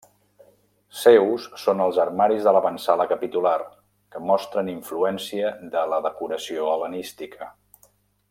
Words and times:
Seus 1.01 1.43
són 1.63 1.83
els 1.87 1.99
armaris 2.03 2.47
de 2.47 2.53
l'avantsala 2.57 3.07
capitular, 3.11 3.53
que 4.15 4.23
mostren 4.31 4.73
influència 4.75 5.51
de 5.77 5.85
la 5.93 6.01
decoració 6.07 6.65
hel·lenística. 6.73 7.51